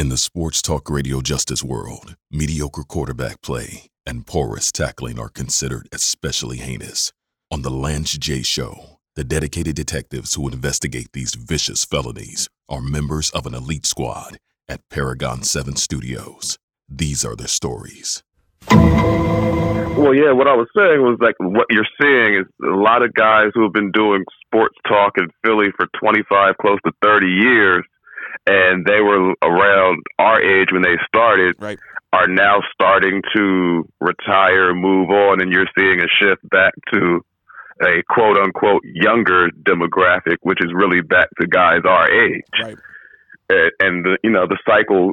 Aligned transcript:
In 0.00 0.08
the 0.08 0.16
sports 0.16 0.62
talk 0.62 0.88
radio 0.88 1.20
justice 1.20 1.62
world, 1.62 2.16
mediocre 2.30 2.84
quarterback 2.84 3.42
play 3.42 3.90
and 4.06 4.26
porous 4.26 4.72
tackling 4.72 5.18
are 5.18 5.28
considered 5.28 5.90
especially 5.92 6.56
heinous. 6.56 7.12
On 7.50 7.60
The 7.60 7.68
Lance 7.70 8.16
J. 8.16 8.40
Show, 8.40 8.96
the 9.14 9.24
dedicated 9.24 9.76
detectives 9.76 10.36
who 10.36 10.48
investigate 10.48 11.08
these 11.12 11.34
vicious 11.34 11.84
felonies 11.84 12.48
are 12.66 12.80
members 12.80 13.28
of 13.32 13.44
an 13.44 13.54
elite 13.54 13.84
squad 13.84 14.38
at 14.70 14.80
Paragon 14.88 15.42
7 15.42 15.76
Studios. 15.76 16.56
These 16.88 17.22
are 17.22 17.36
their 17.36 17.46
stories. 17.46 18.22
Well, 18.70 20.14
yeah, 20.14 20.32
what 20.32 20.48
I 20.48 20.56
was 20.56 20.68
saying 20.74 21.02
was 21.02 21.18
like 21.20 21.34
what 21.40 21.66
you're 21.68 21.84
seeing 22.00 22.40
is 22.40 22.46
a 22.64 22.74
lot 22.74 23.02
of 23.02 23.12
guys 23.12 23.50
who 23.52 23.64
have 23.64 23.74
been 23.74 23.92
doing 23.92 24.24
sports 24.46 24.78
talk 24.88 25.18
in 25.18 25.28
Philly 25.44 25.68
for 25.76 25.88
25, 26.00 26.56
close 26.56 26.78
to 26.86 26.92
30 27.02 27.26
years, 27.26 27.84
and 28.46 28.84
they 28.84 29.00
were 29.00 29.34
around 29.42 30.02
our 30.18 30.40
age 30.42 30.68
when 30.72 30.82
they 30.82 30.96
started, 31.06 31.56
Right. 31.58 31.78
are 32.12 32.26
now 32.26 32.60
starting 32.72 33.22
to 33.36 33.88
retire, 34.00 34.74
move 34.74 35.10
on, 35.10 35.40
and 35.40 35.52
you're 35.52 35.68
seeing 35.78 36.00
a 36.00 36.08
shift 36.18 36.48
back 36.50 36.72
to 36.92 37.20
a 37.82 38.02
quote 38.08 38.36
unquote 38.36 38.82
younger 38.84 39.48
demographic, 39.62 40.36
which 40.42 40.58
is 40.60 40.70
really 40.74 41.00
back 41.00 41.28
to 41.40 41.46
guys 41.46 41.80
our 41.88 42.10
age. 42.10 42.42
Right. 42.62 42.78
And, 43.48 43.72
and 43.80 44.04
the, 44.04 44.18
you 44.22 44.30
know, 44.30 44.46
the 44.46 44.58
cycle 44.66 45.12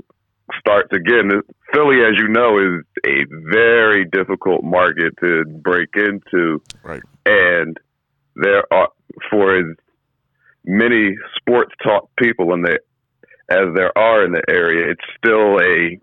starts 0.60 0.90
again. 0.94 1.30
Philly, 1.74 1.98
as 2.08 2.18
you 2.18 2.28
know, 2.30 2.58
is 2.60 2.84
a 3.06 3.26
very 3.52 4.06
difficult 4.06 4.64
market 4.64 5.14
to 5.22 5.44
break 5.46 5.90
into. 5.96 6.62
Right. 6.84 7.02
And 7.26 7.78
there 8.36 8.64
are, 8.72 8.90
for 9.30 9.58
as 9.58 9.66
many 10.66 11.16
sports 11.38 11.74
talk 11.84 12.10
people 12.18 12.54
in 12.54 12.62
the, 12.62 12.80
as 13.50 13.74
there 13.76 13.98
are 13.98 14.26
in 14.26 14.32
the 14.32 14.44
area, 14.50 14.92
it's 14.92 15.02
still 15.18 15.60
a 15.60 16.00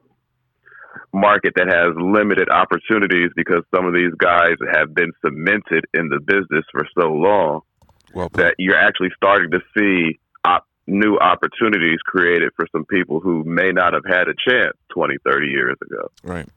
market 1.12 1.52
that 1.56 1.68
has 1.68 1.94
limited 1.96 2.48
opportunities 2.50 3.30
because 3.36 3.62
some 3.74 3.86
of 3.86 3.94
these 3.94 4.12
guys 4.18 4.56
have 4.72 4.94
been 4.94 5.12
cemented 5.24 5.84
in 5.94 6.08
the 6.08 6.20
business 6.20 6.64
for 6.72 6.86
so 6.98 7.08
long 7.08 7.60
Well 8.12 8.28
that 8.34 8.54
you're 8.58 8.76
actually 8.76 9.10
starting 9.16 9.50
to 9.52 9.60
see 9.76 10.18
op- 10.44 10.66
new 10.86 11.16
opportunities 11.18 11.98
created 12.04 12.50
for 12.56 12.66
some 12.72 12.84
people 12.86 13.20
who 13.20 13.44
may 13.44 13.70
not 13.70 13.92
have 13.92 14.04
had 14.06 14.28
a 14.28 14.34
chance 14.48 14.76
20, 14.92 15.16
30 15.24 15.46
years 15.46 15.76
ago. 15.82 16.10
Right. 16.22 16.48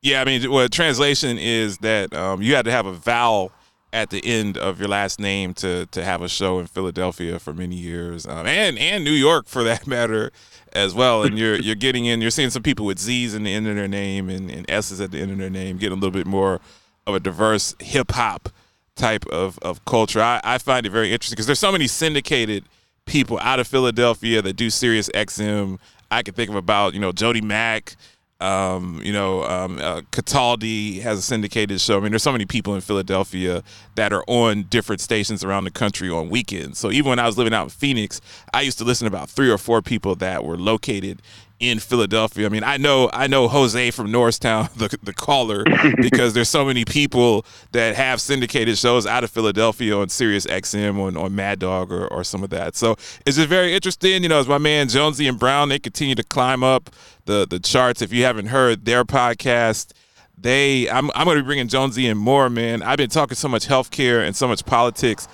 Yeah, 0.00 0.20
I 0.20 0.24
mean, 0.24 0.50
well, 0.50 0.68
translation 0.68 1.38
is 1.38 1.78
that 1.78 2.12
um, 2.12 2.42
you 2.42 2.54
had 2.54 2.64
to 2.64 2.72
have 2.72 2.86
a 2.86 2.92
vowel 2.92 3.52
at 3.92 4.10
the 4.10 4.24
end 4.24 4.56
of 4.56 4.78
your 4.78 4.88
last 4.88 5.20
name 5.20 5.54
to 5.54 5.86
to 5.86 6.04
have 6.04 6.22
a 6.22 6.28
show 6.28 6.58
in 6.58 6.66
Philadelphia 6.66 7.38
for 7.38 7.52
many 7.52 7.76
years, 7.76 8.26
um, 8.26 8.46
and 8.46 8.78
and 8.78 9.04
New 9.04 9.10
York 9.10 9.46
for 9.46 9.62
that 9.64 9.86
matter 9.86 10.30
as 10.72 10.94
well. 10.94 11.22
And 11.22 11.38
you're 11.38 11.56
you're 11.56 11.74
getting 11.74 12.06
in, 12.06 12.20
you're 12.20 12.30
seeing 12.30 12.50
some 12.50 12.62
people 12.62 12.86
with 12.86 12.98
Z's 12.98 13.34
in 13.34 13.44
the 13.44 13.52
end 13.52 13.68
of 13.68 13.76
their 13.76 13.88
name 13.88 14.28
and, 14.28 14.50
and 14.50 14.68
S's 14.68 15.00
at 15.00 15.10
the 15.10 15.20
end 15.20 15.30
of 15.30 15.38
their 15.38 15.50
name, 15.50 15.76
getting 15.76 15.98
a 15.98 16.00
little 16.00 16.10
bit 16.10 16.26
more 16.26 16.60
of 17.06 17.14
a 17.14 17.20
diverse 17.20 17.74
hip 17.80 18.12
hop 18.12 18.48
type 18.94 19.26
of, 19.26 19.58
of 19.62 19.84
culture. 19.84 20.20
I, 20.20 20.40
I 20.44 20.58
find 20.58 20.86
it 20.86 20.90
very 20.90 21.12
interesting 21.12 21.34
because 21.34 21.46
there's 21.46 21.58
so 21.58 21.72
many 21.72 21.86
syndicated 21.86 22.64
people 23.06 23.38
out 23.40 23.58
of 23.58 23.66
Philadelphia 23.66 24.42
that 24.42 24.54
do 24.54 24.70
Sirius 24.70 25.08
XM. 25.10 25.78
I 26.10 26.22
can 26.22 26.34
think 26.34 26.50
of 26.50 26.56
about, 26.56 26.94
you 26.94 27.00
know, 27.00 27.12
Jody 27.12 27.40
Mack, 27.40 27.96
um, 28.42 29.00
you 29.04 29.12
know, 29.12 29.44
um, 29.44 29.78
uh, 29.78 30.00
Cataldi 30.10 31.00
has 31.00 31.18
a 31.18 31.22
syndicated 31.22 31.80
show. 31.80 31.98
I 31.98 32.00
mean, 32.00 32.10
there's 32.10 32.22
so 32.22 32.32
many 32.32 32.44
people 32.44 32.74
in 32.74 32.80
Philadelphia 32.80 33.62
that 33.94 34.12
are 34.12 34.24
on 34.26 34.64
different 34.64 35.00
stations 35.00 35.44
around 35.44 35.64
the 35.64 35.70
country 35.70 36.10
on 36.10 36.28
weekends. 36.28 36.78
So 36.78 36.90
even 36.90 37.10
when 37.10 37.18
I 37.18 37.26
was 37.26 37.38
living 37.38 37.54
out 37.54 37.64
in 37.64 37.70
Phoenix, 37.70 38.20
I 38.52 38.62
used 38.62 38.78
to 38.78 38.84
listen 38.84 39.08
to 39.08 39.16
about 39.16 39.30
three 39.30 39.50
or 39.50 39.58
four 39.58 39.80
people 39.80 40.16
that 40.16 40.44
were 40.44 40.56
located 40.56 41.22
in 41.62 41.78
Philadelphia. 41.78 42.44
I 42.44 42.48
mean, 42.48 42.64
I 42.64 42.76
know 42.76 43.08
I 43.12 43.28
know 43.28 43.46
Jose 43.46 43.92
from 43.92 44.10
Norristown, 44.10 44.68
the 44.76 44.94
the 45.02 45.14
caller, 45.14 45.64
because 45.96 46.34
there's 46.34 46.48
so 46.48 46.64
many 46.64 46.84
people 46.84 47.46
that 47.70 47.94
have 47.94 48.20
syndicated 48.20 48.76
shows 48.76 49.06
out 49.06 49.22
of 49.24 49.30
Philadelphia 49.30 49.96
on 49.96 50.08
Sirius 50.08 50.44
XM 50.46 51.00
on, 51.00 51.16
on 51.16 51.34
Mad 51.34 51.60
Dog 51.60 51.92
or, 51.92 52.06
or 52.08 52.24
some 52.24 52.42
of 52.42 52.50
that. 52.50 52.74
So 52.74 52.96
it's 53.24 53.36
just 53.36 53.48
very 53.48 53.74
interesting. 53.74 54.24
You 54.24 54.28
know, 54.28 54.40
as 54.40 54.48
my 54.48 54.58
man 54.58 54.88
Jonesy 54.88 55.28
and 55.28 55.38
Brown, 55.38 55.68
they 55.68 55.78
continue 55.78 56.16
to 56.16 56.24
climb 56.24 56.64
up 56.64 56.90
the 57.26 57.46
the 57.48 57.60
charts. 57.60 58.02
If 58.02 58.12
you 58.12 58.24
haven't 58.24 58.46
heard 58.46 58.84
their 58.84 59.04
podcast, 59.04 59.92
they 60.36 60.90
I'm 60.90 61.12
I'm 61.14 61.26
going 61.26 61.36
to 61.36 61.44
be 61.44 61.46
bringing 61.46 61.68
Jonesy 61.68 62.08
in 62.08 62.18
more, 62.18 62.50
man. 62.50 62.82
I've 62.82 62.98
been 62.98 63.08
talking 63.08 63.36
so 63.36 63.48
much 63.48 63.68
healthcare 63.68 64.26
and 64.26 64.34
so 64.34 64.48
much 64.48 64.66
politics. 64.66 65.28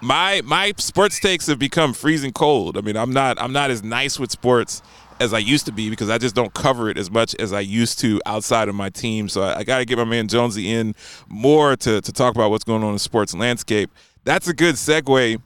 My 0.00 0.40
my 0.44 0.72
sports 0.76 1.18
takes 1.18 1.48
have 1.48 1.58
become 1.58 1.94
freezing 1.94 2.32
cold. 2.32 2.78
I 2.78 2.80
mean, 2.80 2.96
I'm 2.96 3.12
not 3.12 3.42
I'm 3.42 3.52
not 3.52 3.72
as 3.72 3.82
nice 3.82 4.20
with 4.20 4.30
sports 4.30 4.82
as 5.24 5.34
I 5.34 5.38
used 5.38 5.66
to 5.66 5.72
be 5.72 5.90
because 5.90 6.10
I 6.10 6.18
just 6.18 6.34
don't 6.34 6.54
cover 6.54 6.88
it 6.88 6.96
as 6.96 7.10
much 7.10 7.34
as 7.36 7.52
I 7.52 7.60
used 7.60 7.98
to 8.00 8.20
outside 8.26 8.68
of 8.68 8.74
my 8.74 8.90
team. 8.90 9.28
So 9.28 9.42
I, 9.42 9.58
I 9.58 9.64
got 9.64 9.78
to 9.78 9.84
get 9.84 9.98
my 9.98 10.04
man 10.04 10.28
Jonesy 10.28 10.70
in 10.70 10.94
more 11.28 11.76
to 11.76 12.00
to 12.00 12.12
talk 12.12 12.34
about 12.34 12.50
what's 12.50 12.64
going 12.64 12.82
on 12.82 12.90
in 12.90 12.94
the 12.94 13.00
sports 13.00 13.34
landscape. 13.34 13.90
That's 14.24 14.46
a 14.48 14.54
good 14.54 14.76
segue. 14.76 15.40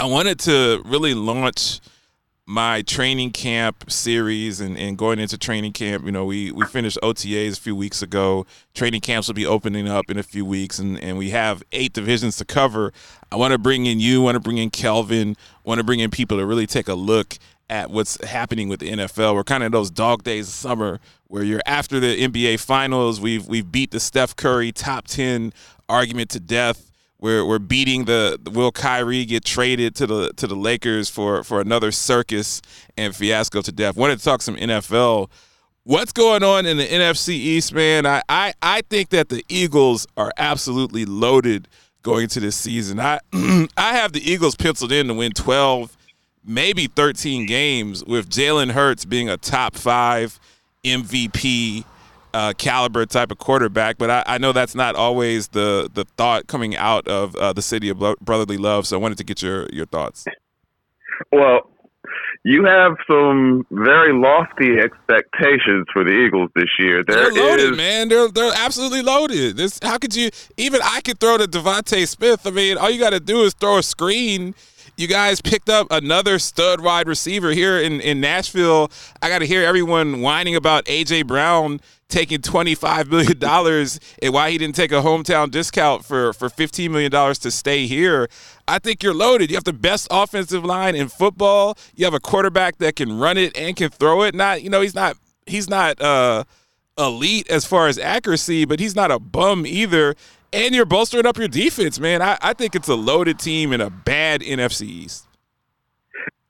I 0.00 0.06
wanted 0.06 0.38
to 0.40 0.82
really 0.84 1.14
launch 1.14 1.80
my 2.48 2.80
training 2.80 3.30
camp 3.30 3.90
series 3.90 4.58
and, 4.58 4.78
and 4.78 4.96
going 4.96 5.18
into 5.18 5.36
training 5.36 5.70
camp, 5.70 6.06
you 6.06 6.10
know, 6.10 6.24
we, 6.24 6.50
we 6.50 6.64
finished 6.64 6.98
OTAs 7.02 7.58
a 7.58 7.60
few 7.60 7.76
weeks 7.76 8.00
ago. 8.00 8.46
Training 8.72 9.02
camps 9.02 9.28
will 9.28 9.34
be 9.34 9.44
opening 9.44 9.86
up 9.86 10.10
in 10.10 10.16
a 10.16 10.22
few 10.22 10.46
weeks 10.46 10.78
and, 10.78 10.98
and 10.98 11.18
we 11.18 11.28
have 11.28 11.62
eight 11.72 11.92
divisions 11.92 12.38
to 12.38 12.46
cover. 12.46 12.90
I 13.30 13.36
want 13.36 13.52
to 13.52 13.58
bring 13.58 13.84
in 13.84 14.00
you, 14.00 14.22
want 14.22 14.36
to 14.36 14.40
bring 14.40 14.56
in 14.56 14.70
Kelvin, 14.70 15.36
want 15.62 15.76
to 15.76 15.84
bring 15.84 16.00
in 16.00 16.10
people 16.10 16.38
to 16.38 16.46
really 16.46 16.66
take 16.66 16.88
a 16.88 16.94
look 16.94 17.36
at 17.70 17.90
what's 17.90 18.22
happening 18.24 18.68
with 18.68 18.80
the 18.80 18.90
NFL. 18.90 19.34
We're 19.34 19.44
kind 19.44 19.62
of 19.62 19.72
those 19.72 19.90
dog 19.90 20.22
days 20.22 20.48
of 20.48 20.54
summer 20.54 21.00
where 21.26 21.42
you're 21.42 21.62
after 21.66 22.00
the 22.00 22.26
NBA 22.28 22.60
finals. 22.60 23.20
We've 23.20 23.46
we've 23.46 23.70
beat 23.70 23.90
the 23.90 24.00
Steph 24.00 24.36
Curry 24.36 24.72
top 24.72 25.06
ten 25.06 25.52
argument 25.88 26.30
to 26.30 26.40
death. 26.40 26.90
We're 27.20 27.44
we're 27.44 27.58
beating 27.58 28.04
the 28.04 28.38
will 28.52 28.72
Kyrie 28.72 29.24
get 29.24 29.44
traded 29.44 29.94
to 29.96 30.06
the 30.06 30.32
to 30.34 30.46
the 30.46 30.56
Lakers 30.56 31.08
for 31.08 31.42
for 31.44 31.60
another 31.60 31.92
circus 31.92 32.62
and 32.96 33.14
fiasco 33.14 33.62
to 33.62 33.72
death. 33.72 33.96
Wanted 33.96 34.18
to 34.18 34.24
talk 34.24 34.42
some 34.42 34.56
NFL. 34.56 35.28
What's 35.84 36.12
going 36.12 36.42
on 36.42 36.66
in 36.66 36.76
the 36.76 36.86
NFC 36.86 37.30
East, 37.30 37.72
man? 37.72 38.04
I, 38.04 38.20
I, 38.28 38.52
I 38.60 38.82
think 38.90 39.08
that 39.08 39.30
the 39.30 39.42
Eagles 39.48 40.06
are 40.18 40.30
absolutely 40.36 41.06
loaded 41.06 41.66
going 42.02 42.24
into 42.24 42.40
this 42.40 42.56
season. 42.56 43.00
I 43.00 43.20
I 43.32 43.94
have 43.94 44.12
the 44.12 44.20
Eagles 44.20 44.54
penciled 44.54 44.92
in 44.92 45.08
to 45.08 45.14
win 45.14 45.32
12, 45.32 45.96
maybe 46.44 46.86
13 46.86 47.46
games 47.46 48.04
with 48.04 48.30
Jalen 48.30 48.72
Hurts 48.72 49.04
being 49.04 49.28
a 49.28 49.36
top 49.36 49.74
five 49.74 50.38
MVP 50.84 51.84
uh, 52.34 52.52
caliber 52.56 53.06
type 53.06 53.30
of 53.30 53.38
quarterback. 53.38 53.98
But 53.98 54.10
I, 54.10 54.22
I 54.26 54.38
know 54.38 54.52
that's 54.52 54.74
not 54.74 54.94
always 54.94 55.48
the 55.48 55.90
the 55.92 56.04
thought 56.16 56.46
coming 56.46 56.76
out 56.76 57.06
of 57.08 57.34
uh, 57.36 57.52
the 57.52 57.62
city 57.62 57.88
of 57.88 57.98
brotherly 58.20 58.56
love. 58.56 58.86
So 58.86 58.98
I 58.98 59.00
wanted 59.00 59.18
to 59.18 59.24
get 59.24 59.42
your 59.42 59.68
your 59.70 59.86
thoughts. 59.86 60.24
Well, 61.32 61.70
you 62.44 62.64
have 62.64 62.92
some 63.06 63.66
very 63.70 64.12
lofty 64.12 64.78
expectations 64.78 65.86
for 65.92 66.04
the 66.04 66.12
Eagles 66.12 66.50
this 66.54 66.68
year. 66.78 67.02
There 67.06 67.30
they're 67.30 67.44
loaded, 67.44 67.72
is, 67.72 67.76
man. 67.76 68.08
They're 68.08 68.28
they're 68.28 68.52
absolutely 68.54 69.02
loaded. 69.02 69.56
This 69.56 69.78
how 69.82 69.98
could 69.98 70.14
you 70.14 70.30
even 70.56 70.80
I 70.82 71.00
could 71.00 71.18
throw 71.18 71.38
to 71.38 71.44
DeVonta 71.44 72.06
Smith. 72.06 72.46
I 72.46 72.50
mean, 72.50 72.78
all 72.78 72.90
you 72.90 73.00
got 73.00 73.10
to 73.10 73.20
do 73.20 73.42
is 73.42 73.54
throw 73.54 73.78
a 73.78 73.82
screen. 73.82 74.54
You 74.98 75.06
guys 75.06 75.40
picked 75.40 75.68
up 75.68 75.86
another 75.92 76.40
stud 76.40 76.80
wide 76.80 77.06
receiver 77.06 77.52
here 77.52 77.78
in, 77.78 78.00
in 78.00 78.20
Nashville. 78.20 78.90
I 79.22 79.28
got 79.28 79.38
to 79.38 79.46
hear 79.46 79.62
everyone 79.62 80.22
whining 80.22 80.56
about 80.56 80.86
AJ 80.86 81.28
Brown 81.28 81.80
taking 82.08 82.40
$25 82.40 83.06
million 83.08 83.88
and 84.22 84.34
why 84.34 84.50
he 84.50 84.58
didn't 84.58 84.74
take 84.74 84.90
a 84.90 84.96
hometown 84.96 85.52
discount 85.52 86.04
for, 86.04 86.32
for 86.32 86.48
$15 86.48 86.90
million 86.90 87.12
to 87.12 87.50
stay 87.52 87.86
here. 87.86 88.28
I 88.66 88.80
think 88.80 89.04
you're 89.04 89.14
loaded. 89.14 89.50
You 89.50 89.56
have 89.56 89.62
the 89.62 89.72
best 89.72 90.08
offensive 90.10 90.64
line 90.64 90.96
in 90.96 91.06
football. 91.06 91.78
You 91.94 92.04
have 92.04 92.14
a 92.14 92.18
quarterback 92.18 92.78
that 92.78 92.96
can 92.96 93.20
run 93.20 93.38
it 93.38 93.56
and 93.56 93.76
can 93.76 93.90
throw 93.90 94.22
it. 94.22 94.34
Not, 94.34 94.62
you 94.64 94.70
know, 94.70 94.80
he's 94.80 94.96
not 94.96 95.16
he's 95.46 95.70
not 95.70 96.02
uh, 96.02 96.42
elite 96.98 97.48
as 97.48 97.64
far 97.64 97.86
as 97.86 98.00
accuracy, 98.00 98.64
but 98.64 98.80
he's 98.80 98.96
not 98.96 99.12
a 99.12 99.20
bum 99.20 99.64
either. 99.64 100.16
And 100.52 100.74
you're 100.74 100.86
bolstering 100.86 101.26
up 101.26 101.36
your 101.36 101.48
defense, 101.48 102.00
man. 102.00 102.22
I, 102.22 102.38
I 102.40 102.52
think 102.54 102.74
it's 102.74 102.88
a 102.88 102.94
loaded 102.94 103.38
team 103.38 103.72
in 103.72 103.80
a 103.80 103.90
bad 103.90 104.40
NFC 104.40 104.82
East. 104.82 105.26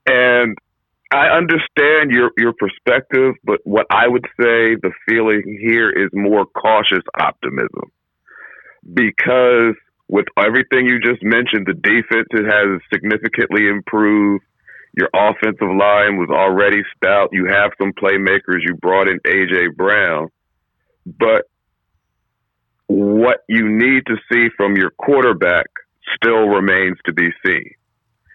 And 0.07 0.57
I 1.11 1.29
understand 1.29 2.11
your 2.11 2.31
your 2.37 2.53
perspective, 2.53 3.35
but 3.45 3.61
what 3.65 3.87
I 3.91 4.07
would 4.09 4.25
say 4.41 4.77
the 4.77 4.93
feeling 5.09 5.43
here 5.61 5.91
is 5.91 6.11
more 6.13 6.45
cautious 6.47 7.03
optimism. 7.19 7.91
Because 8.93 9.75
with 10.09 10.27
everything 10.39 10.87
you 10.87 11.01
just 11.01 11.23
mentioned, 11.23 11.67
the 11.67 11.75
defense 11.75 12.29
has 12.33 12.81
significantly 12.93 13.69
improved. 13.69 14.45
Your 14.95 15.09
offensive 15.15 15.69
line 15.69 16.17
was 16.17 16.29
already 16.31 16.83
stout. 16.97 17.31
You 17.33 17.47
have 17.47 17.73
some 17.79 17.93
playmakers. 17.93 18.61
You 18.67 18.75
brought 18.75 19.09
in 19.09 19.19
AJ 19.21 19.77
Brown. 19.77 20.29
But 21.07 21.45
what 22.89 23.45
you 23.49 23.69
need 23.69 24.05
to 24.07 24.17
see 24.33 24.49
from 24.57 24.77
your 24.77 24.91
quarterback 24.91 25.67
still 26.17 26.49
remains 26.49 26.97
to 27.07 27.13
be 27.13 27.29
seen. 27.45 27.71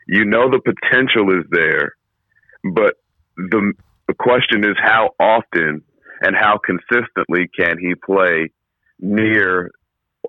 You 0.08 0.26
know 0.26 0.50
the 0.50 0.60
potential 0.60 1.38
is 1.38 1.46
there, 1.52 1.94
but 2.64 2.96
the 3.36 3.74
the 4.08 4.14
question 4.14 4.64
is 4.64 4.76
how 4.82 5.12
often 5.20 5.82
and 6.22 6.36
how 6.36 6.60
consistently 6.64 7.50
can 7.58 7.78
he 7.80 7.96
play 7.96 8.50
near 9.00 9.72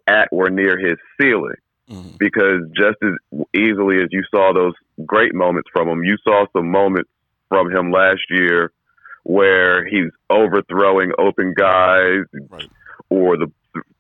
at 0.07 0.29
or 0.33 0.49
near 0.49 0.79
his 0.79 0.97
ceiling? 1.21 1.57
Mm-hmm. 1.91 2.17
Because 2.19 2.63
just 2.75 2.97
as 3.03 3.43
easily 3.55 3.99
as 3.99 4.09
you 4.11 4.23
saw 4.31 4.53
those 4.55 4.73
great 5.05 5.35
moments 5.35 5.69
from 5.73 5.89
him, 5.89 6.03
you 6.03 6.17
saw 6.25 6.47
some 6.57 6.71
moments 6.71 7.11
from 7.49 7.71
him 7.71 7.91
last 7.91 8.23
year 8.31 8.73
where 9.25 9.85
he's 9.87 10.11
overthrowing 10.31 11.13
open 11.19 11.55
guys 11.57 12.25
right. 12.51 12.69
or 13.11 13.37
the 13.37 13.51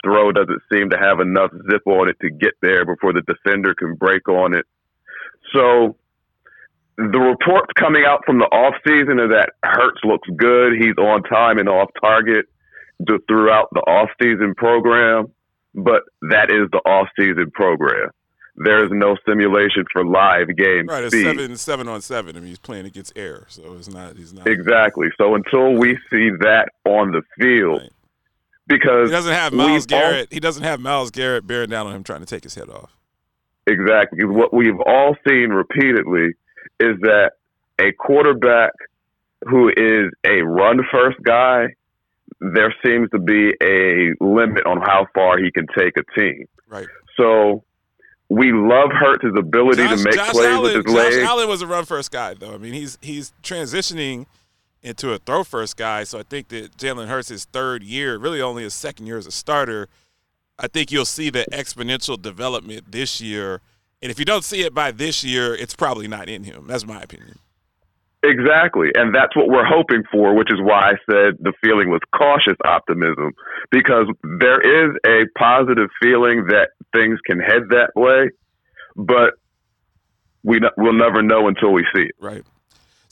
throw 0.04 0.32
doesn't 0.32 0.60
seem 0.72 0.90
to 0.90 0.98
have 0.98 1.20
enough 1.20 1.50
zip 1.70 1.86
on 1.86 2.08
it 2.08 2.16
to 2.20 2.30
get 2.30 2.54
there 2.62 2.84
before 2.84 3.12
the 3.12 3.22
defender 3.22 3.74
can 3.74 3.94
break 3.94 4.28
on 4.28 4.54
it. 4.54 4.66
So 5.52 5.96
the 6.96 7.18
reports 7.18 7.72
coming 7.78 8.04
out 8.06 8.24
from 8.24 8.38
the 8.38 8.46
off 8.46 8.74
season 8.86 9.18
are 9.18 9.28
that 9.28 9.50
Hurts 9.64 10.00
looks 10.04 10.28
good. 10.36 10.74
He's 10.78 10.96
on 10.98 11.22
time 11.24 11.58
and 11.58 11.68
off 11.68 11.90
target 12.00 12.46
throughout 13.28 13.68
the 13.72 13.80
off 13.80 14.10
season 14.22 14.54
program, 14.56 15.32
but 15.74 16.02
that 16.30 16.50
is 16.50 16.70
the 16.70 16.78
off 16.78 17.08
season 17.18 17.50
program. 17.50 18.10
There 18.56 18.84
is 18.84 18.90
no 18.92 19.16
simulation 19.26 19.84
for 19.92 20.04
live 20.04 20.46
game 20.56 20.86
right, 20.86 21.10
speed. 21.10 21.26
It's 21.26 21.36
seven 21.36 21.56
seven 21.56 21.88
on 21.88 22.00
seven. 22.00 22.36
I 22.36 22.40
mean, 22.40 22.50
he's 22.50 22.58
playing 22.60 22.86
against 22.86 23.12
air, 23.16 23.46
so 23.48 23.74
it's 23.76 23.88
not. 23.88 24.16
He's 24.16 24.32
not 24.32 24.46
exactly. 24.46 25.08
So 25.18 25.34
until 25.34 25.72
we 25.74 25.98
see 26.08 26.30
that 26.40 26.68
on 26.84 27.10
the 27.10 27.22
field, 27.36 27.82
right. 27.82 27.90
Because 28.66 29.10
he 29.10 29.14
doesn't 29.14 29.32
have 29.32 29.52
Myles 29.52 29.86
Garrett, 29.86 30.28
all, 30.30 30.34
he 30.34 30.40
doesn't 30.40 30.62
have 30.62 30.80
Myles 30.80 31.10
Garrett 31.10 31.46
bearing 31.46 31.70
down 31.70 31.86
on 31.86 31.94
him 31.94 32.02
trying 32.02 32.20
to 32.20 32.26
take 32.26 32.44
his 32.44 32.54
head 32.54 32.70
off. 32.70 32.96
Exactly. 33.66 34.24
What 34.24 34.52
we've 34.54 34.80
all 34.86 35.16
seen 35.26 35.50
repeatedly 35.50 36.28
is 36.80 36.96
that 37.00 37.32
a 37.78 37.92
quarterback 37.92 38.72
who 39.46 39.68
is 39.68 40.10
a 40.24 40.42
run 40.42 40.80
first 40.90 41.18
guy, 41.22 41.66
there 42.40 42.74
seems 42.84 43.10
to 43.10 43.18
be 43.18 43.52
a 43.62 44.14
limit 44.20 44.64
on 44.66 44.80
how 44.80 45.06
far 45.14 45.38
he 45.38 45.50
can 45.50 45.66
take 45.76 45.94
a 45.96 46.20
team. 46.20 46.46
Right. 46.68 46.86
So 47.16 47.64
we 48.28 48.52
love 48.52 48.90
Hurts' 48.92 49.24
ability 49.36 49.82
Josh, 49.82 49.98
to 49.98 50.04
make 50.04 50.14
Josh 50.14 50.30
plays 50.30 50.46
Allen, 50.46 50.62
with 50.62 50.74
his 50.74 50.84
Josh 50.84 50.94
legs. 50.94 51.16
Allen 51.18 51.48
was 51.48 51.62
a 51.62 51.66
run 51.66 51.84
first 51.84 52.10
guy, 52.10 52.34
though. 52.34 52.54
I 52.54 52.58
mean, 52.58 52.72
he's 52.72 52.98
he's 53.00 53.32
transitioning 53.42 54.26
into 54.84 55.12
a 55.12 55.18
throw 55.18 55.44
first 55.44 55.76
guy. 55.76 56.04
So 56.04 56.18
I 56.18 56.22
think 56.22 56.48
that 56.48 56.76
Jalen 56.76 57.08
Hurts' 57.08 57.28
his 57.28 57.44
third 57.46 57.82
year, 57.82 58.18
really 58.18 58.40
only 58.40 58.62
his 58.62 58.74
second 58.74 59.06
year 59.06 59.18
as 59.18 59.26
a 59.26 59.32
starter. 59.32 59.88
I 60.58 60.68
think 60.68 60.92
you'll 60.92 61.04
see 61.04 61.30
the 61.30 61.46
exponential 61.50 62.20
development 62.20 62.92
this 62.92 63.20
year 63.20 63.60
and 64.04 64.10
if 64.10 64.18
you 64.18 64.26
don't 64.26 64.44
see 64.44 64.60
it 64.60 64.74
by 64.74 64.90
this 64.90 65.24
year, 65.24 65.54
it's 65.54 65.74
probably 65.74 66.06
not 66.06 66.28
in 66.28 66.44
him. 66.44 66.66
That's 66.66 66.86
my 66.86 67.00
opinion. 67.00 67.38
Exactly. 68.22 68.90
And 68.94 69.14
that's 69.14 69.34
what 69.34 69.48
we're 69.48 69.64
hoping 69.64 70.02
for, 70.12 70.34
which 70.36 70.52
is 70.52 70.60
why 70.60 70.90
I 70.90 70.92
said 71.10 71.38
the 71.40 71.54
feeling 71.62 71.88
was 71.88 72.00
cautious 72.14 72.56
optimism, 72.66 73.32
because 73.70 74.06
there 74.38 74.60
is 74.60 74.94
a 75.06 75.24
positive 75.38 75.88
feeling 76.02 76.44
that 76.48 76.68
things 76.94 77.18
can 77.24 77.40
head 77.40 77.62
that 77.70 77.92
way, 77.96 78.28
but 78.94 79.34
we 80.42 80.60
we'll 80.76 80.92
never 80.92 81.22
know 81.22 81.48
until 81.48 81.72
we 81.72 81.86
see 81.96 82.02
it. 82.02 82.14
Right. 82.20 82.44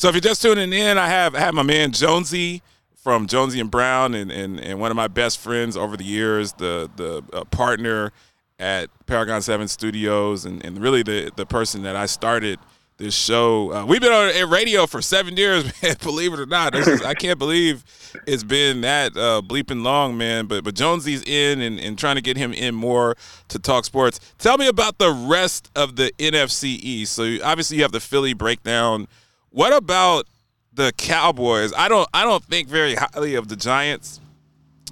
So 0.03 0.09
if 0.09 0.17
you're 0.17 0.21
just 0.21 0.43
tuning 0.43 0.73
in, 0.73 0.99
I 0.99 1.07
have 1.07 1.37
I 1.37 1.39
have 1.39 1.55
my 1.55 1.63
man 1.63 1.93
Jonesy 1.93 2.61
from 2.97 3.29
Jonesy 3.29 3.61
and 3.61 3.71
Brown, 3.71 4.15
and, 4.15 4.33
and, 4.33 4.59
and 4.59 4.81
one 4.81 4.91
of 4.91 4.97
my 4.97 5.07
best 5.07 5.39
friends 5.39 5.77
over 5.77 5.97
the 5.97 6.03
years, 6.03 6.55
the 6.55 6.91
the 6.97 7.23
uh, 7.33 7.45
partner 7.45 8.11
at 8.59 8.91
Paragon 9.07 9.43
7 9.43 9.69
Studios 9.69 10.45
and, 10.45 10.65
and 10.67 10.81
really 10.81 11.05
the, 11.05 11.31
the 11.37 11.47
person 11.47 11.85
that 11.85 11.95
I 11.95 12.07
started 12.07 12.59
this 12.99 13.15
show. 13.15 13.73
Uh, 13.73 13.87
we've 13.87 14.01
been 14.01 14.13
on 14.13 14.31
a 14.35 14.45
radio 14.45 14.89
for 14.89 15.01
seven 15.01 15.37
years, 15.37 15.67
man, 15.85 15.95
believe 16.03 16.33
it 16.33 16.41
or 16.41 16.47
not. 16.47 16.75
Is, 16.75 17.01
I 17.03 17.15
can't 17.15 17.39
believe 17.39 17.85
it's 18.27 18.43
been 18.43 18.81
that 18.81 19.17
uh, 19.17 19.41
bleeping 19.41 19.85
long, 19.85 20.19
man. 20.19 20.47
But 20.47 20.65
but 20.65 20.75
Jonesy's 20.75 21.23
in 21.23 21.61
and, 21.61 21.79
and 21.79 21.97
trying 21.97 22.17
to 22.17 22.23
get 22.23 22.37
him 22.37 22.53
in 22.53 22.75
more 22.75 23.17
to 23.47 23.59
talk 23.61 23.85
sports. 23.85 24.19
Tell 24.39 24.59
me 24.59 24.67
about 24.67 24.99
the 24.99 25.13
rest 25.13 25.71
of 25.77 25.95
the 25.95 26.11
NFC 26.19 26.65
East. 26.65 27.13
So 27.13 27.37
obviously 27.45 27.77
you 27.77 27.85
have 27.85 27.93
the 27.93 28.01
Philly 28.01 28.33
breakdown. 28.33 29.07
What 29.53 29.73
about 29.73 30.27
the 30.73 30.93
Cowboys? 30.97 31.73
I 31.77 31.89
don't 31.89 32.09
I 32.13 32.25
don't 32.25 32.43
think 32.45 32.69
very 32.69 32.95
highly 32.97 33.37
of 33.37 33.49
the 33.49 33.57
Giants. 33.57 34.21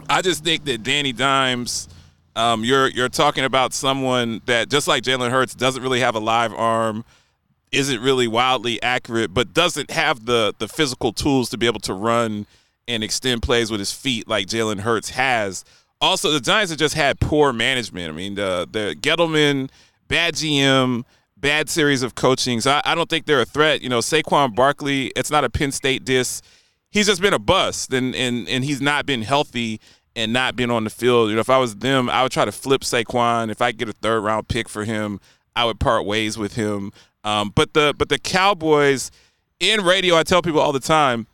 I 0.09 0.23
just 0.23 0.45
think 0.45 0.65
that 0.65 0.83
Danny 0.83 1.13
Dimes– 1.13 1.89
um, 2.37 2.65
you're 2.65 2.89
you're 2.89 3.09
talking 3.09 3.45
about 3.45 3.73
someone 3.73 4.41
that 4.47 4.69
just 4.69 4.87
like 4.87 5.03
Jalen 5.03 5.31
Hurts 5.31 5.55
doesn't 5.55 5.83
really 5.83 6.01
have 6.01 6.15
a 6.15 6.21
live 6.21 6.55
arm, 6.55 7.05
isn't 7.73 8.01
really 8.01 8.29
wildly 8.29 8.81
accurate, 8.83 9.35
but 9.35 9.53
doesn't 9.53 9.91
have 9.91 10.27
the 10.27 10.55
the 10.59 10.69
physical 10.69 11.13
tools 11.13 11.51
to 11.51 11.59
be 11.59 11.67
able 11.67 11.81
to 11.81 11.95
run 11.95 12.47
and 12.87 13.03
extend 13.03 13.43
plays 13.43 13.71
with 13.71 13.81
his 13.81 13.93
feet 13.93 14.29
like 14.29 14.47
Jalen 14.47 14.81
Hurts 14.81 15.11
has. 15.11 15.65
Also, 16.01 16.31
the 16.31 16.41
Giants 16.41 16.71
have 16.71 16.79
just 16.79 16.95
had 16.95 17.21
poor 17.21 17.53
management. 17.53 18.09
I 18.09 18.13
mean, 18.13 18.37
the 18.37 18.67
the 18.71 18.97
Gettleman, 19.01 19.69
bad 20.09 20.35
GM, 20.35 21.05
bad 21.41 21.69
series 21.69 22.03
of 22.03 22.15
coaching. 22.15 22.61
So 22.61 22.73
I, 22.73 22.83
I 22.85 22.95
don't 22.95 23.09
think 23.09 23.27
they're 23.27 23.41
a 23.41 23.47
threat. 23.47 23.83
You 23.83 23.89
know, 23.89 23.99
Saquon 23.99 24.55
Barkley, 24.55 25.07
it's 25.17 25.31
not 25.31 25.45
a 25.45 25.51
Penn 25.51 25.73
State 25.73 26.05
diss. 26.05 26.43
He's 26.91 27.07
just 27.07 27.21
been 27.21 27.35
a 27.35 27.39
bust, 27.39 27.93
and 27.93 28.15
and 28.15 28.49
and 28.49 28.65
he's 28.65 28.81
not 28.81 29.07
been 29.07 29.23
healthy 29.23 29.81
and 30.17 30.33
not 30.33 30.57
being 30.57 30.71
on 30.71 30.85
the 30.85 30.91
field. 30.91 31.29
You 31.29 31.37
know, 31.37 31.41
if 31.41 31.51
I 31.51 31.59
was 31.59 31.77
them, 31.77 32.11
I 32.11 32.23
would 32.23 32.33
try 32.33 32.45
to 32.45 32.53
flip 32.53 32.83
Saquon. 32.83 33.51
If 33.51 33.63
I 33.63 33.73
get 33.73 33.89
a 33.89 33.93
third 33.93 34.21
round 34.21 34.49
pick 34.49 34.69
for 34.69 34.85
him, 34.85 35.21
I 35.55 35.65
would 35.65 35.79
part 35.81 36.05
ways 36.05 36.37
with 36.37 36.55
him. 36.55 36.93
Um, 37.25 37.53
but 37.55 37.75
the 37.75 37.95
but 37.97 38.09
the 38.09 38.19
Cowboys 38.19 39.11
in 39.61 39.83
radio, 39.83 40.17
I 40.17 40.23
tell 40.23 40.43
people 40.43 40.61
all 40.61 40.73
the 40.73 40.81
time, 40.81 41.27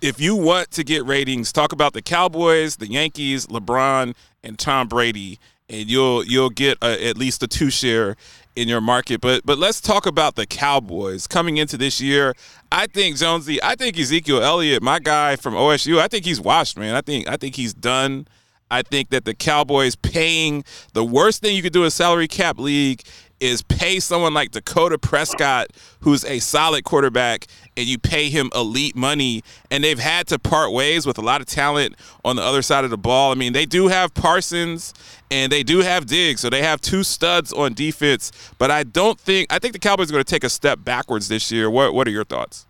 if 0.00 0.20
you 0.20 0.34
want 0.34 0.70
to 0.72 0.84
get 0.84 1.04
ratings, 1.04 1.52
talk 1.52 1.72
about 1.72 1.92
the 1.92 2.02
Cowboys, 2.02 2.76
the 2.76 2.90
Yankees, 2.90 3.46
LeBron, 3.46 4.14
and 4.42 4.58
Tom 4.58 4.88
Brady, 4.88 5.38
and 5.68 5.88
you'll 5.90 6.24
you'll 6.24 6.50
get 6.50 6.78
a, 6.82 7.08
at 7.08 7.16
least 7.16 7.42
a 7.42 7.46
two 7.46 7.70
share 7.70 8.16
in 8.56 8.68
your 8.68 8.80
market. 8.80 9.20
But 9.20 9.44
but 9.44 9.58
let's 9.58 9.80
talk 9.80 10.06
about 10.06 10.34
the 10.36 10.46
Cowboys 10.46 11.26
coming 11.26 11.56
into 11.56 11.76
this 11.76 12.00
year. 12.00 12.34
I 12.72 12.86
think 12.86 13.16
Jonesy, 13.16 13.62
I 13.62 13.74
think 13.74 13.98
Ezekiel 13.98 14.42
Elliott, 14.42 14.82
my 14.82 14.98
guy 14.98 15.36
from 15.36 15.54
OSU, 15.54 15.98
I 15.98 16.08
think 16.08 16.24
he's 16.24 16.40
washed, 16.40 16.76
man. 16.76 16.94
I 16.94 17.00
think 17.00 17.28
I 17.28 17.36
think 17.36 17.56
he's 17.56 17.74
done. 17.74 18.26
I 18.70 18.82
think 18.82 19.10
that 19.10 19.24
the 19.24 19.34
Cowboys 19.34 19.96
paying 19.96 20.64
the 20.92 21.04
worst 21.04 21.42
thing 21.42 21.56
you 21.56 21.62
could 21.62 21.72
do 21.72 21.84
a 21.84 21.90
salary 21.90 22.28
cap 22.28 22.58
league 22.58 23.02
is 23.40 23.62
pay 23.62 24.00
someone 24.00 24.34
like 24.34 24.50
Dakota 24.50 24.98
Prescott, 24.98 25.68
who's 26.00 26.24
a 26.24 26.38
solid 26.38 26.84
quarterback, 26.84 27.46
and 27.76 27.86
you 27.86 27.98
pay 27.98 28.28
him 28.28 28.50
elite 28.54 28.94
money. 28.94 29.42
And 29.70 29.82
they've 29.82 29.98
had 29.98 30.26
to 30.28 30.38
part 30.38 30.72
ways 30.72 31.06
with 31.06 31.18
a 31.18 31.22
lot 31.22 31.40
of 31.40 31.46
talent 31.46 31.96
on 32.24 32.36
the 32.36 32.42
other 32.42 32.62
side 32.62 32.84
of 32.84 32.90
the 32.90 32.98
ball. 32.98 33.32
I 33.32 33.34
mean, 33.34 33.52
they 33.52 33.66
do 33.66 33.88
have 33.88 34.14
Parsons 34.14 34.94
and 35.30 35.50
they 35.50 35.62
do 35.62 35.78
have 35.78 36.06
Diggs, 36.06 36.40
so 36.40 36.50
they 36.50 36.62
have 36.62 36.80
two 36.80 37.02
studs 37.02 37.52
on 37.52 37.72
defense. 37.74 38.32
But 38.58 38.70
I 38.70 38.82
don't 38.82 39.18
think 39.18 39.52
I 39.52 39.58
think 39.58 39.72
the 39.72 39.78
Cowboys 39.78 40.10
are 40.10 40.12
going 40.12 40.24
to 40.24 40.30
take 40.30 40.44
a 40.44 40.50
step 40.50 40.84
backwards 40.84 41.28
this 41.28 41.50
year. 41.50 41.70
What 41.70 41.94
What 41.94 42.06
are 42.08 42.10
your 42.10 42.24
thoughts? 42.24 42.66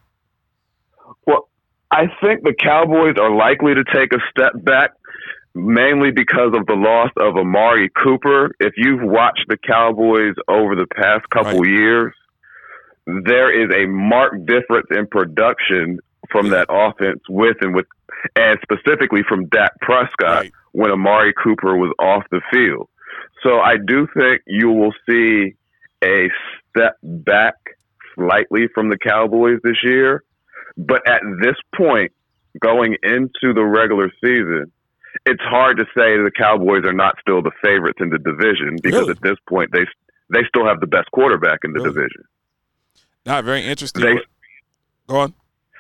Well, 1.27 1.49
I 1.91 2.07
think 2.21 2.45
the 2.45 2.55
Cowboys 2.55 3.17
are 3.21 3.35
likely 3.35 3.75
to 3.75 3.85
take 3.85 4.13
a 4.13 4.21
step 4.31 4.53
back 4.65 4.93
mainly 5.55 6.11
because 6.11 6.53
of 6.55 6.67
the 6.67 6.75
loss 6.75 7.11
of 7.17 7.37
Amari 7.37 7.91
Cooper. 7.91 8.55
If 8.61 8.75
you've 8.77 9.03
watched 9.03 9.47
the 9.49 9.57
Cowboys 9.57 10.35
over 10.49 10.77
the 10.77 10.87
past 10.87 11.29
couple 11.31 11.61
right. 11.61 11.71
years, 11.71 12.15
there 13.07 13.51
is 13.51 13.71
a 13.75 13.87
marked 13.89 14.47
difference 14.47 14.87
in 14.91 15.07
production 15.07 15.99
from 16.31 16.51
that 16.51 16.67
offense 16.69 17.21
with 17.29 17.57
and 17.61 17.75
with, 17.75 17.87
and 18.37 18.59
specifically 18.63 19.23
from 19.29 19.47
Dak 19.47 19.73
Prescott 19.81 20.43
right. 20.43 20.53
when 20.73 20.91
Amari 20.91 21.33
Cooper 21.33 21.77
was 21.77 21.93
off 21.99 22.25
the 22.31 22.41
field. 22.53 22.89
So 23.43 23.59
I 23.59 23.77
do 23.85 24.07
think 24.15 24.43
you 24.47 24.71
will 24.71 24.93
see 25.09 25.55
a 26.05 26.29
step 26.69 26.97
back 27.03 27.55
slightly 28.15 28.69
from 28.75 28.91
the 28.91 28.99
Cowboys 28.99 29.59
this 29.65 29.83
year. 29.83 30.23
But 30.77 31.09
at 31.09 31.23
this 31.43 31.57
point, 31.75 32.13
going 32.61 32.97
into 33.03 33.55
the 33.55 33.65
regular 33.65 34.11
season, 34.23 34.71
it's 35.27 35.43
hard 35.43 35.79
to 35.79 35.85
say 35.87 36.17
the 36.17 36.31
Cowboys 36.37 36.85
are 36.85 36.93
not 36.93 37.17
still 37.21 37.43
the 37.43 37.53
favorites 37.63 37.99
in 38.01 38.11
the 38.11 38.19
division 38.19 38.77
because 38.83 39.01
really? 39.01 39.11
at 39.13 39.21
this 39.23 39.37
point 39.49 39.71
they 39.73 39.85
they 40.33 40.45
still 40.49 40.67
have 40.67 40.81
the 40.81 40.87
best 40.87 41.11
quarterback 41.13 41.61
in 41.65 41.73
the 41.73 41.81
really? 41.81 41.95
division. 41.95 42.25
Not 43.27 43.45
very 43.45 43.65
interesting. 43.65 44.03
They, 44.03 44.21
Go 45.09 45.17
on. 45.17 45.35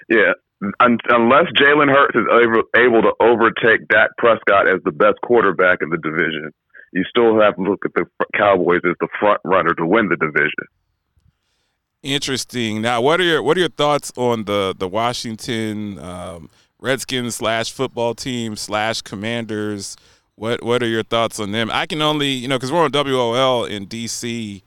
Yeah, 0.08 0.32
Un- 0.80 0.98
unless 1.08 1.46
Jalen 1.56 1.88
Hurts 1.88 2.16
is 2.16 2.26
able, 2.30 2.62
able 2.76 3.02
to 3.02 3.12
overtake 3.20 3.88
Dak 3.88 4.10
Prescott 4.18 4.68
as 4.68 4.82
the 4.84 4.92
best 4.92 5.16
quarterback 5.22 5.78
in 5.80 5.88
the 5.88 5.96
division, 5.96 6.52
you 6.92 7.02
still 7.08 7.40
have 7.40 7.56
to 7.56 7.62
look 7.62 7.84
at 7.86 7.92
the 7.94 8.04
Cowboys 8.36 8.80
as 8.84 8.94
the 9.00 9.08
front 9.18 9.40
runner 9.44 9.72
to 9.74 9.86
win 9.86 10.08
the 10.08 10.16
division. 10.16 10.66
Interesting. 12.02 12.82
Now, 12.82 13.00
what 13.00 13.20
are 13.20 13.24
your 13.24 13.42
what 13.42 13.56
are 13.56 13.60
your 13.60 13.70
thoughts 13.70 14.12
on 14.16 14.44
the 14.44 14.74
the 14.76 14.88
Washington 14.88 15.98
um, 15.98 16.50
Redskins 16.80 17.36
slash 17.36 17.72
football 17.72 18.14
team 18.14 18.56
slash 18.56 19.02
Commanders. 19.02 19.96
What 20.34 20.62
what 20.62 20.82
are 20.82 20.88
your 20.88 21.02
thoughts 21.02 21.38
on 21.38 21.52
them? 21.52 21.70
I 21.70 21.86
can 21.86 22.00
only 22.02 22.28
you 22.28 22.48
know 22.48 22.56
because 22.56 22.72
we're 22.72 22.84
on 22.84 22.92
WOL 22.92 23.64
in 23.64 23.86
DC, 23.86 24.62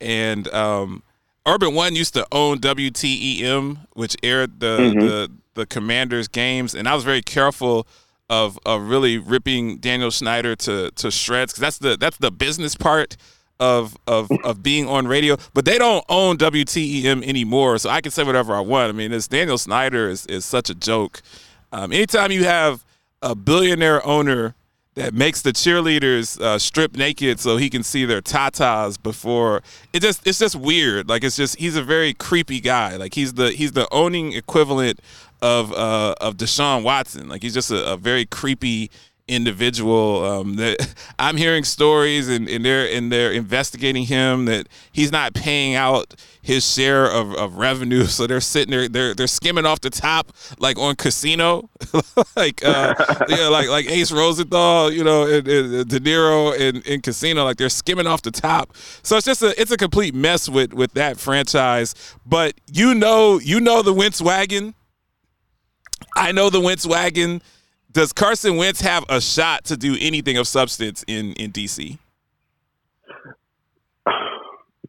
and 0.00 0.48
um, 0.48 1.02
Urban 1.46 1.74
One 1.74 1.96
used 1.96 2.14
to 2.14 2.26
own 2.30 2.58
WTEM, 2.58 3.86
which 3.94 4.16
aired 4.22 4.60
the 4.60 4.78
mm-hmm. 4.78 5.00
the 5.00 5.30
the 5.54 5.66
Commanders 5.66 6.28
games, 6.28 6.74
and 6.74 6.88
I 6.88 6.94
was 6.94 7.04
very 7.04 7.22
careful 7.22 7.86
of 8.30 8.58
of 8.64 8.82
really 8.82 9.18
ripping 9.18 9.78
Daniel 9.78 10.10
Snyder 10.10 10.54
to 10.56 10.90
to 10.92 11.10
shreds 11.10 11.52
because 11.52 11.60
that's 11.60 11.78
the 11.78 11.96
that's 11.96 12.18
the 12.18 12.30
business 12.30 12.74
part 12.76 13.16
of 13.58 13.96
of 14.06 14.30
of 14.44 14.62
being 14.62 14.86
on 14.86 15.08
radio. 15.08 15.36
But 15.54 15.64
they 15.64 15.78
don't 15.78 16.04
own 16.08 16.38
WTEM 16.38 17.24
anymore, 17.24 17.78
so 17.78 17.90
I 17.90 18.00
can 18.00 18.12
say 18.12 18.22
whatever 18.22 18.54
I 18.54 18.60
want. 18.60 18.90
I 18.90 18.92
mean, 18.92 19.10
this 19.10 19.28
Daniel 19.28 19.58
Snyder 19.58 20.08
is 20.08 20.26
is 20.26 20.44
such 20.44 20.70
a 20.70 20.74
joke. 20.74 21.22
Um, 21.72 21.92
anytime 21.92 22.32
you 22.32 22.44
have 22.44 22.84
a 23.22 23.34
billionaire 23.34 24.04
owner 24.06 24.54
that 24.94 25.14
makes 25.14 25.42
the 25.42 25.52
cheerleaders 25.52 26.40
uh, 26.40 26.58
strip 26.58 26.96
naked 26.96 27.38
so 27.38 27.56
he 27.56 27.70
can 27.70 27.84
see 27.84 28.04
their 28.04 28.20
tatas 28.20 29.00
before 29.00 29.62
it 29.92 30.02
just 30.02 30.26
it's 30.26 30.40
just 30.40 30.56
weird. 30.56 31.08
Like 31.08 31.22
it's 31.22 31.36
just 31.36 31.56
he's 31.56 31.76
a 31.76 31.82
very 31.82 32.14
creepy 32.14 32.60
guy. 32.60 32.96
Like 32.96 33.14
he's 33.14 33.34
the 33.34 33.52
he's 33.52 33.72
the 33.72 33.86
owning 33.92 34.32
equivalent 34.32 35.00
of 35.40 35.72
uh, 35.72 36.14
of 36.20 36.36
Deshaun 36.36 36.82
Watson. 36.82 37.28
Like 37.28 37.42
he's 37.42 37.54
just 37.54 37.70
a, 37.70 37.92
a 37.92 37.96
very 37.96 38.26
creepy 38.26 38.90
individual. 39.28 40.24
Um, 40.24 40.56
that 40.56 40.94
I'm 41.18 41.36
hearing 41.36 41.64
stories, 41.64 42.28
and, 42.28 42.48
and 42.48 42.64
they're 42.64 42.90
and 42.90 43.12
they're 43.12 43.32
investigating 43.32 44.04
him 44.04 44.46
that 44.46 44.68
he's 44.90 45.12
not 45.12 45.34
paying 45.34 45.74
out 45.74 46.14
his 46.42 46.66
share 46.66 47.10
of, 47.10 47.34
of 47.34 47.56
revenue. 47.56 48.06
So 48.18 48.26
they're 48.26 48.40
sitting 48.40 48.70
there, 48.70 48.88
they're 48.88 49.14
they're 49.14 49.26
skimming 49.26 49.66
off 49.66 49.80
the 49.80 49.90
top, 49.90 50.32
like 50.58 50.78
on 50.78 50.96
Casino, 50.96 51.68
like 52.36 52.64
uh, 52.64 52.94
yeah, 53.28 53.48
like 53.48 53.68
like 53.68 53.88
Ace 53.88 54.10
Rosenthal, 54.10 54.90
you 54.90 55.04
know, 55.04 55.24
and, 55.24 55.46
and 55.46 55.88
De 55.88 56.00
Niro 56.00 56.56
in, 56.58 56.82
in 56.82 57.00
Casino, 57.00 57.44
like 57.44 57.58
they're 57.58 57.68
skimming 57.68 58.06
off 58.06 58.22
the 58.22 58.30
top. 58.30 58.74
So 59.02 59.16
it's 59.16 59.26
just 59.26 59.42
a 59.42 59.60
it's 59.60 59.70
a 59.70 59.76
complete 59.76 60.14
mess 60.14 60.48
with 60.48 60.72
with 60.72 60.94
that 60.94 61.18
franchise. 61.18 61.94
But 62.26 62.54
you 62.72 62.94
know, 62.94 63.38
you 63.38 63.60
know 63.60 63.82
the 63.82 63.92
Wentz 63.92 64.20
wagon. 64.20 64.74
I 66.16 66.32
know 66.32 66.50
the 66.50 66.60
Wentz 66.60 66.86
wagon 66.86 67.42
does 67.92 68.12
Carson 68.12 68.56
Wentz 68.56 68.80
have 68.80 69.04
a 69.08 69.20
shot 69.20 69.64
to 69.64 69.76
do 69.76 69.96
anything 70.00 70.36
of 70.36 70.46
substance 70.46 71.04
in 71.06 71.32
in 71.34 71.52
DC? 71.52 71.98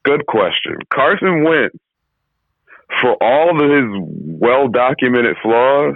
Good 0.03 0.25
question. 0.27 0.77
Carson 0.94 1.44
Wentz, 1.44 1.75
for 3.01 3.15
all 3.22 3.50
of 3.50 3.70
his 3.70 3.86
well 4.39 4.68
documented 4.68 5.36
flaws, 5.41 5.96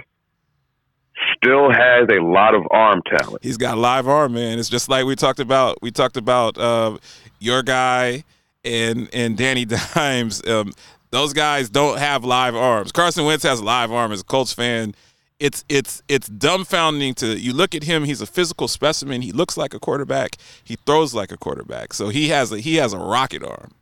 still 1.36 1.70
has 1.70 2.08
a 2.10 2.22
lot 2.22 2.54
of 2.54 2.62
arm 2.70 3.00
talent. 3.06 3.42
He's 3.42 3.56
got 3.56 3.78
live 3.78 4.06
arm, 4.08 4.34
man. 4.34 4.58
It's 4.58 4.68
just 4.68 4.88
like 4.88 5.04
we 5.04 5.16
talked 5.16 5.40
about. 5.40 5.78
We 5.82 5.90
talked 5.90 6.16
about 6.16 6.58
uh, 6.58 6.98
your 7.38 7.62
guy 7.62 8.24
and 8.64 9.08
and 9.12 9.36
Danny 9.36 9.64
Dimes. 9.94 10.46
Um, 10.46 10.72
those 11.10 11.32
guys 11.32 11.70
don't 11.70 11.98
have 11.98 12.24
live 12.24 12.56
arms. 12.56 12.92
Carson 12.92 13.24
Wentz 13.24 13.44
has 13.44 13.62
live 13.62 13.92
arm 13.92 14.12
as 14.12 14.20
a 14.20 14.24
Colts 14.24 14.52
fan 14.52 14.94
it's 15.44 15.62
it's 15.68 16.02
it's 16.08 16.26
dumbfounding 16.30 17.14
to 17.16 17.38
you 17.38 17.52
look 17.52 17.74
at 17.74 17.82
him 17.82 18.04
he's 18.04 18.22
a 18.22 18.26
physical 18.26 18.66
specimen. 18.66 19.20
He 19.20 19.30
looks 19.30 19.58
like 19.58 19.74
a 19.74 19.78
quarterback. 19.78 20.36
He 20.64 20.76
throws 20.86 21.12
like 21.12 21.30
a 21.30 21.36
quarterback. 21.36 21.92
So 21.92 22.08
he 22.08 22.28
has 22.30 22.50
a 22.50 22.58
he 22.58 22.76
has 22.76 22.94
a 22.94 22.98
rocket 22.98 23.44
arm. 23.44 23.72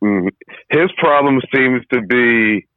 Mm-hmm. 0.00 0.28
his 0.70 0.92
problem 0.98 1.40
seems 1.52 1.82
to 1.92 2.00
be 2.02 2.68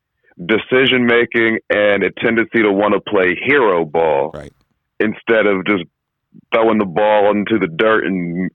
decision 0.43 1.05
making 1.05 1.59
and 1.69 2.03
a 2.03 2.09
tendency 2.09 2.63
to 2.63 2.71
want 2.71 2.95
to 2.95 2.99
play 2.99 3.37
hero 3.45 3.85
ball 3.85 4.31
right. 4.33 4.51
instead 4.99 5.45
of 5.45 5.63
just 5.67 5.83
throwing 6.51 6.79
the 6.79 6.85
ball 6.85 7.29
into 7.29 7.59
the 7.59 7.67
dirt 7.67 8.05
and 8.07 8.49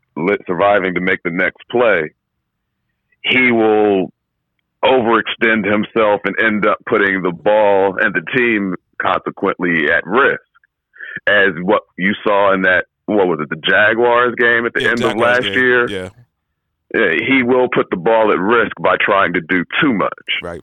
surviving 0.48 0.94
to 0.94 1.00
make 1.00 1.22
the 1.22 1.30
next 1.30 1.58
play. 1.70 2.10
He 3.22 3.52
will 3.52 4.12
overextend 4.82 5.70
himself 5.70 6.22
and 6.24 6.34
end 6.44 6.66
up 6.66 6.78
putting 6.86 7.22
the 7.22 7.30
ball 7.30 7.96
and 8.00 8.12
the 8.12 8.22
team 8.36 8.74
consequently 9.00 9.90
at 9.90 10.06
risk, 10.06 10.40
as 11.26 11.50
what 11.62 11.82
you 11.98 12.12
saw 12.26 12.52
in 12.54 12.62
that 12.62 12.86
what 13.06 13.28
was 13.28 13.38
it 13.40 13.48
the 13.48 13.56
Jaguars 13.56 14.34
game 14.36 14.66
at 14.66 14.74
the 14.74 14.82
yeah, 14.82 14.90
end 14.90 14.98
Jaguars 14.98 15.14
of 15.14 15.20
last 15.20 15.42
game. 15.42 15.54
year. 15.54 15.88
Yeah. 15.88 16.08
yeah, 16.94 17.12
he 17.26 17.42
will 17.42 17.68
put 17.72 17.88
the 17.90 17.96
ball 17.96 18.32
at 18.32 18.38
risk 18.38 18.72
by 18.80 18.96
trying 19.00 19.32
to 19.34 19.40
do 19.40 19.64
too 19.80 19.92
much. 19.92 20.10
Right. 20.42 20.60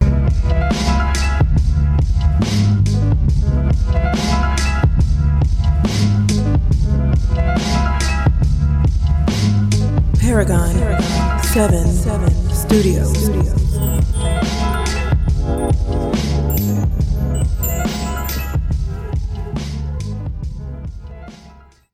Paragon, 10.19 10.73
Paragon. 10.73 11.43
7, 11.43 11.85
7 11.85 12.29
Studios. 12.49 13.23
Studios. 13.23 14.12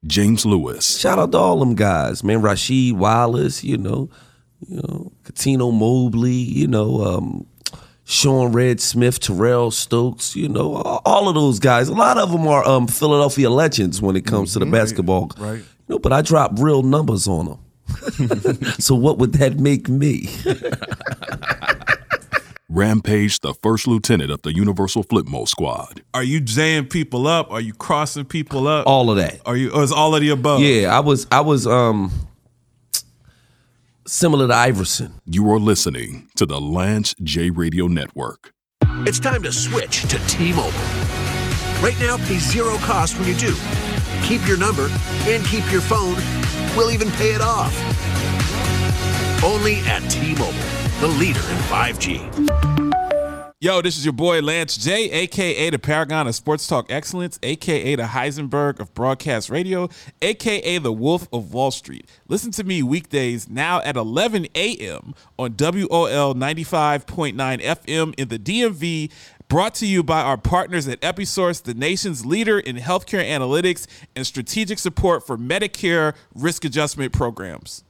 James 0.10 0.46
Lewis. 0.46 1.00
Shout 1.00 1.20
out 1.20 1.32
to 1.32 1.38
all 1.38 1.60
them 1.60 1.76
guys, 1.76 2.24
man. 2.24 2.42
Rasheed 2.42 2.94
Wallace, 2.94 3.64
you 3.64 3.78
know, 3.78 4.10
you 4.68 4.78
know, 4.78 5.12
Cuttino 5.24 5.72
Mobley, 5.72 6.32
you 6.32 6.68
know, 6.68 7.04
um, 7.04 7.46
Sean 8.04 8.52
Red 8.52 8.82
Smith, 8.82 9.20
Terrell 9.20 9.72
Stokes, 9.72 10.36
you 10.36 10.50
know, 10.50 10.76
all 10.76 11.30
of 11.30 11.36
those 11.36 11.60
guys. 11.60 11.88
A 11.88 11.94
lot 11.94 12.18
of 12.18 12.32
them 12.32 12.48
are 12.48 12.68
um, 12.68 12.88
Philadelphia 12.88 13.50
legends 13.50 14.02
when 14.02 14.16
it 14.16 14.26
comes 14.26 14.50
mm-hmm. 14.50 14.54
to 14.54 14.60
the 14.60 14.66
mm-hmm. 14.66 14.74
basketball. 14.74 15.32
Right. 15.38 15.60
You 15.60 15.96
know, 15.96 16.00
but 16.00 16.12
I 16.12 16.24
drop 16.24 16.54
real 16.58 16.82
numbers 16.82 17.28
on 17.28 17.46
them. 17.46 17.60
so 18.80 18.96
what 18.96 19.20
would 19.20 19.34
that 19.34 19.60
make 19.60 19.88
me? 19.88 20.28
Rampage, 22.72 23.40
the 23.40 23.56
first 23.56 23.88
lieutenant 23.88 24.30
of 24.30 24.44
the 24.44 24.54
Universal 24.54 25.04
Flipmo 25.06 25.48
Squad. 25.48 26.04
Are 26.14 26.22
you 26.22 26.40
jaying 26.40 26.86
people 26.86 27.26
up? 27.26 27.52
Are 27.52 27.60
you 27.60 27.74
crossing 27.74 28.26
people 28.26 28.68
up? 28.68 28.86
All 28.86 29.10
of 29.10 29.18
that. 29.18 29.42
Are 29.48 29.58
you? 29.58 29.72
Or 29.72 29.82
is 29.82 29.92
all 29.92 30.14
of 30.14 30.22
the 30.22 30.30
above? 30.30 30.62
Yeah, 30.62 30.96
I 30.96 31.00
was. 31.00 31.26
I 31.32 31.42
was 31.42 31.66
um 31.66 32.12
similar 34.06 34.48
to 34.48 34.54
Iverson. 34.54 35.20
You 35.26 35.50
are 35.52 35.58
listening 35.58 36.30
to 36.36 36.46
the 36.46 36.62
Lance 36.62 37.16
J 37.24 37.50
Radio 37.50 37.88
Network. 37.88 38.54
It's 39.08 39.20
time 39.20 39.42
to 39.44 39.52
switch 39.52 40.04
to 40.04 40.20
T-Mobile. 40.28 40.72
Right 41.82 41.96
now, 42.00 42.18
pay 42.18 42.38
zero 42.38 42.76
cost 42.78 43.18
when 43.18 43.28
you 43.28 43.36
do. 43.36 43.56
Keep 44.22 44.48
your 44.48 44.58
number 44.58 44.90
and 45.26 45.44
keep 45.46 45.70
your 45.72 45.82
phone. 45.82 46.16
We'll 46.78 46.92
even 46.92 47.10
pay 47.12 47.32
it 47.34 47.42
off. 47.42 47.74
Only 49.44 49.78
at 49.88 50.02
T-Mobile 50.10 50.79
the 51.00 51.08
leader 51.08 51.40
in 51.40 51.58
5G. 51.70 53.50
Yo, 53.62 53.82
this 53.82 53.98
is 53.98 54.06
your 54.06 54.14
boy 54.14 54.42
Lance 54.42 54.76
J, 54.78 55.10
aka 55.12 55.70
the 55.70 55.80
Paragon 55.80 56.28
of 56.28 56.36
Sports 56.36 56.68
Talk 56.68 56.90
Excellence, 56.90 57.40
aka 57.44 57.96
the 57.96 58.04
Heisenberg 58.04 58.80
of 58.80 58.94
Broadcast 58.94 59.50
Radio, 59.50 59.90
aka 60.22 60.78
the 60.78 60.92
Wolf 60.92 61.28
of 61.32 61.54
Wall 61.54 61.72
Street. 61.72 62.10
Listen 62.28 62.52
to 62.52 62.64
me 62.66 62.84
weekdays 62.84 63.50
now 63.50 63.82
at 63.82 63.96
11 63.96 64.48
a.m. 64.56 65.14
on 65.38 65.56
WOL 65.58 66.36
95.9 66.36 67.34
FM 67.36 68.14
in 68.18 68.28
the 68.28 68.40
DMV. 68.40 69.12
Brought 69.48 69.76
to 69.76 69.86
you 69.86 70.04
by 70.04 70.22
our 70.22 70.38
partners 70.38 70.88
at 70.88 71.02
Episource, 71.02 71.64
the 71.64 71.74
nation's 71.74 72.26
leader 72.26 72.60
in 72.60 72.76
healthcare 72.76 73.26
analytics 73.26 73.88
and 74.16 74.28
strategic 74.28 74.80
support 74.80 75.26
for 75.26 75.38
Medicare 75.38 76.14
risk 76.36 76.64
adjustment 76.66 77.14
programs. 77.14 77.84